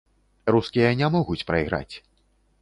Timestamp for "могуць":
1.17-1.45